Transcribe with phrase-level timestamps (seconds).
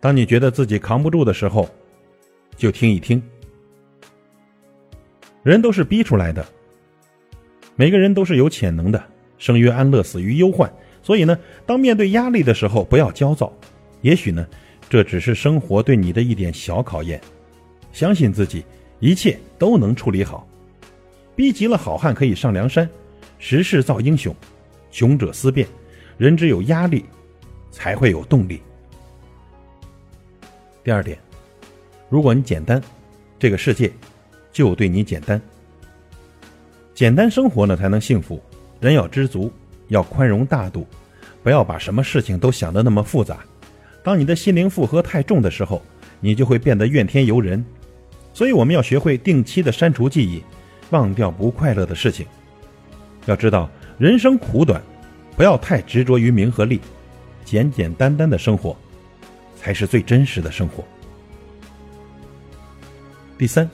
[0.00, 1.68] 当你觉得自己扛不住的时候，
[2.56, 3.22] 就听一听。
[5.42, 6.44] 人都是逼出来的，
[7.76, 9.02] 每个人都是有潜能的。
[9.38, 10.72] 生于安乐，死于忧患。
[11.02, 13.52] 所以呢，当面对压力的时候，不要焦躁。
[14.00, 14.46] 也许呢，
[14.88, 17.20] 这只是生活对你的一点小考验。
[17.92, 18.64] 相信自己，
[18.98, 20.48] 一切都能处理好。
[21.34, 22.88] 逼急了，好汉可以上梁山。
[23.38, 24.34] 时势造英雄，
[24.90, 25.68] 穷者思变。
[26.16, 27.04] 人只有压力，
[27.70, 28.60] 才会有动力。
[30.86, 31.18] 第二点，
[32.08, 32.80] 如果你简单，
[33.40, 33.90] 这个世界
[34.52, 35.42] 就对你简单。
[36.94, 38.40] 简单生活呢，才能幸福。
[38.78, 39.52] 人要知足，
[39.88, 40.86] 要宽容大度，
[41.42, 43.38] 不要把什么事情都想得那么复杂。
[44.04, 45.82] 当你的心灵负荷太重的时候，
[46.20, 47.64] 你就会变得怨天尤人。
[48.32, 50.40] 所以，我们要学会定期的删除记忆，
[50.90, 52.24] 忘掉不快乐的事情。
[53.24, 54.80] 要知道，人生苦短，
[55.36, 56.80] 不要太执着于名和利，
[57.44, 58.76] 简简单单的生活，
[59.66, 60.84] 才是最真实的生活。
[63.36, 63.68] 第三，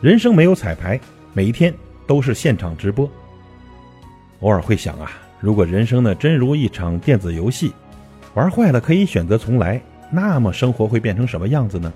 [0.00, 0.98] 人生没有彩排，
[1.32, 1.72] 每一天
[2.04, 3.08] 都是现场直播。
[4.40, 7.72] 偶尔会想啊，如果人生呢真如一场电子游戏，
[8.34, 9.80] 玩坏了可以选择重来，
[10.10, 11.92] 那么生活会变成什么样子呢？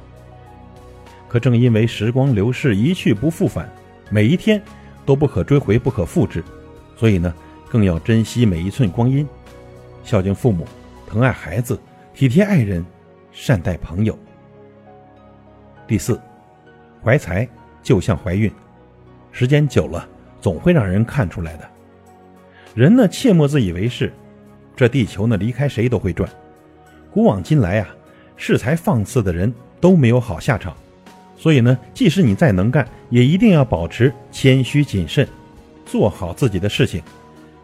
[1.28, 3.68] 可正因为时光流逝，一去不复返，
[4.10, 4.62] 每一天
[5.04, 6.44] 都不可追回、不可复制，
[6.96, 7.34] 所以呢，
[7.68, 9.26] 更要珍惜每一寸光阴，
[10.04, 10.64] 孝敬父母，
[11.08, 11.76] 疼爱孩子，
[12.14, 12.86] 体贴爱人，
[13.32, 14.18] 善待朋友。
[15.86, 16.20] 第四，
[17.04, 17.48] 怀才
[17.82, 18.50] 就像怀孕，
[19.32, 20.08] 时间久了
[20.40, 21.68] 总会让人看出来的。
[22.74, 24.12] 人呢，切莫自以为是。
[24.76, 26.30] 这地球呢，离开谁都会转。
[27.10, 27.88] 古往今来啊，
[28.38, 30.74] 恃才放肆的人都没有好下场。
[31.36, 35.28] 所以呢，即使你再能干，也一定要保持谦虚谨慎，
[35.84, 37.02] 做好自己的事情。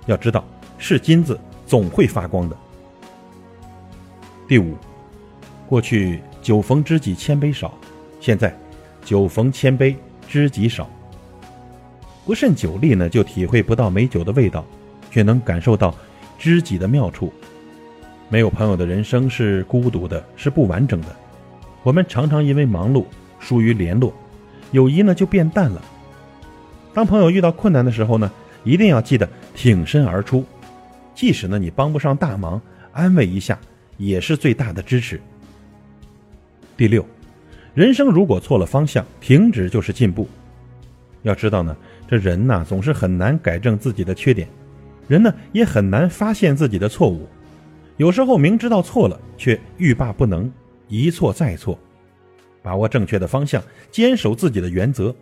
[0.07, 0.45] 要知道，
[0.79, 2.57] 是金子总会发光的。
[4.49, 4.77] 第五，
[5.69, 7.75] 过去酒逢知己千杯少，
[8.21, 8.57] 现在
[9.05, 9.97] 酒逢千杯
[10.29, 10.89] 知己少。
[12.25, 14.65] 不慎酒力呢，就体会不到美酒的味道。
[15.09, 15.95] 却能感受到
[16.39, 17.33] 知己的妙处。
[18.29, 21.07] 没有朋友的人生是孤独的，是不完整的。
[21.83, 23.07] 我们常常因为忙碌
[23.41, 24.13] 疏于联络，
[24.73, 25.81] 友谊呢就变淡了。
[26.93, 28.31] 当朋友遇到困难的时候呢，
[28.63, 30.45] 一定要记得挺身而出，
[31.15, 32.61] 即使呢你帮不上大忙，
[32.93, 33.59] 安慰一下
[33.97, 35.19] 也是最大的支持。
[36.77, 37.05] 第六，
[37.75, 40.29] 人生如果错了方向，停止就是进步。
[41.23, 41.75] 要知道呢，
[42.07, 44.47] 这人呐总是很难改正自己的缺点。
[45.09, 47.27] 人呢也很难发现自己的错误，
[47.97, 50.53] 有时候明知道错了，却欲罢不能，
[50.89, 51.79] 一错再错。
[52.63, 55.15] 把握正确的方向，坚守自己的原则。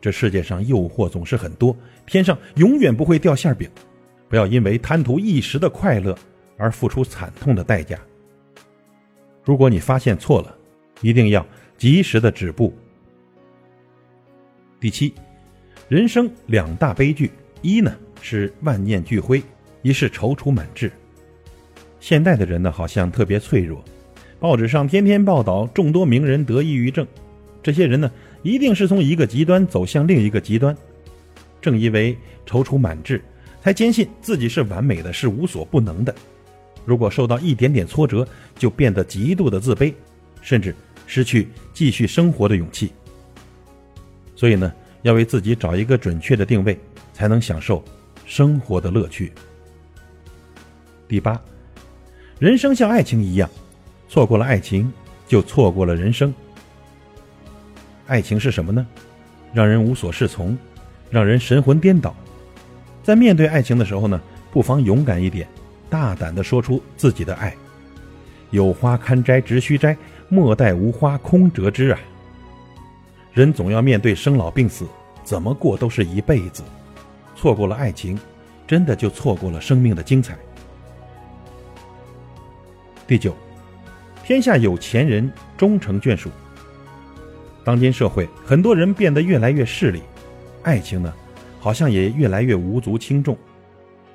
[0.00, 1.74] 这世界上诱惑总是很多，
[2.06, 3.68] 天上永远不会掉馅饼。
[4.28, 6.16] 不要因为贪图一时的快乐
[6.56, 7.98] 而付出惨痛的代价。
[9.42, 10.56] 如果你发现错了，
[11.00, 11.46] 一定要
[11.76, 12.72] 及时的止步。
[14.80, 15.14] 第七，
[15.88, 17.30] 人生两大悲剧，
[17.62, 17.94] 一呢。
[18.26, 19.42] 是万念俱灰，
[19.82, 20.90] 一是踌躇满志。
[22.00, 23.84] 现代的人呢，好像特别脆弱。
[24.40, 27.06] 报纸上天天报道众多名人得抑郁症，
[27.62, 28.10] 这些人呢，
[28.42, 30.74] 一定是从一个极端走向另一个极端。
[31.60, 32.16] 正因为
[32.46, 33.22] 踌躇满志，
[33.60, 36.14] 才坚信自己是完美的，是无所不能的。
[36.86, 38.26] 如果受到一点点挫折，
[38.58, 39.92] 就变得极度的自卑，
[40.40, 40.74] 甚至
[41.06, 42.92] 失去继续生活的勇气。
[44.36, 44.72] 所以呢，
[45.02, 46.78] 要为自己找一个准确的定位，
[47.12, 47.82] 才能享受。
[48.26, 49.32] 生活的乐趣。
[51.06, 51.38] 第八，
[52.38, 53.48] 人生像爱情一样，
[54.08, 54.90] 错过了爱情，
[55.28, 56.32] 就错过了人生。
[58.06, 58.86] 爱情是什么呢？
[59.52, 60.56] 让人无所适从，
[61.10, 62.16] 让人神魂颠倒。
[63.02, 64.18] 在面对爱情的时候呢，
[64.50, 65.46] 不妨勇敢一点，
[65.90, 67.54] 大胆的说出自己的爱。
[68.50, 69.94] 有花堪摘直须摘，
[70.28, 71.98] 莫待无花空折枝啊！
[73.32, 74.86] 人总要面对生老病死，
[75.22, 76.62] 怎么过都是一辈子。
[77.36, 78.18] 错过了爱情，
[78.66, 80.36] 真的就错过了生命的精彩。
[83.06, 83.34] 第九，
[84.22, 86.30] 天下有钱人终成眷属。
[87.62, 90.02] 当今社会，很多人变得越来越势利，
[90.62, 91.12] 爱情呢，
[91.60, 93.36] 好像也越来越无足轻重。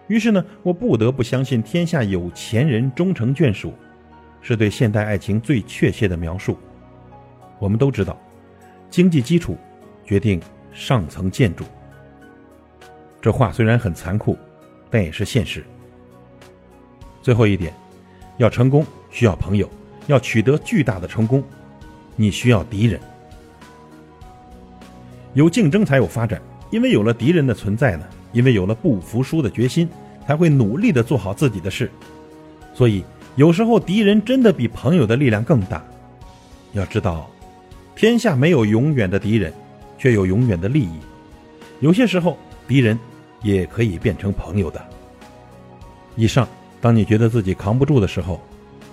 [0.07, 3.73] 于是呢，我不得不相信“天下有钱人终成眷属”，
[4.41, 6.57] 是对现代爱情最确切的描述。
[7.59, 8.17] 我们都知道，
[8.89, 9.57] 经济基础
[10.05, 10.41] 决定
[10.71, 11.65] 上层建筑。
[13.21, 14.37] 这话虽然很残酷，
[14.89, 15.63] 但也是现实。
[17.21, 17.73] 最后一点，
[18.37, 19.69] 要成功需要朋友，
[20.07, 21.43] 要取得巨大的成功，
[22.15, 22.99] 你需要敌人。
[25.33, 29.89] 有竞争才有发展，因为有了敌人的存在呢，因为有了不服输的决心，
[30.25, 31.91] 才会努力的做好自己的事。
[32.73, 33.03] 所以
[33.39, 35.81] 有时候敌人真的比朋友的力量更大，
[36.73, 37.29] 要知道，
[37.95, 39.53] 天下没有永远的敌人，
[39.97, 40.99] 却有永远的利益。
[41.79, 42.37] 有些时候，
[42.67, 42.99] 敌人
[43.41, 44.85] 也可以变成朋友的。
[46.17, 46.45] 以上，
[46.81, 48.41] 当你觉得自己扛不住的时候，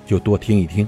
[0.07, 0.87] 就多听一听。